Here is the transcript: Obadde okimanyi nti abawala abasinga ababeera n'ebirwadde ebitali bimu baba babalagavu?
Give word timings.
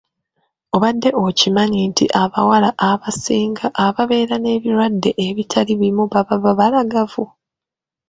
Obadde 0.75 1.09
okimanyi 1.25 1.79
nti 1.89 2.05
abawala 2.21 2.69
abasinga 2.89 3.65
ababeera 3.85 4.35
n'ebirwadde 4.39 5.11
ebitali 5.27 5.73
bimu 5.81 6.03
baba 6.11 6.35
babalagavu? 6.43 7.25